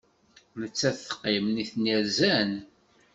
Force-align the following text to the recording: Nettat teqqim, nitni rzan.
Nettat 0.59 0.95
teqqim, 1.05 1.45
nitni 1.55 1.95
rzan. 2.05 2.51